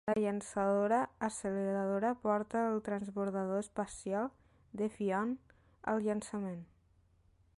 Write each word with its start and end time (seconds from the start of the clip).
La 0.09 0.13
llançadora 0.21 0.99
acceleradora 1.27 2.09
porta 2.23 2.63
el 2.69 2.81
transbordador 2.87 3.61
espacial 3.65 4.27
"Defiant" 4.83 5.35
al 5.93 6.05
llançament. 6.09 6.61